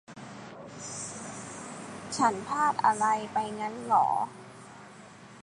[2.17, 4.07] ฉันพลาดอะไรไปงั้นเหรอ?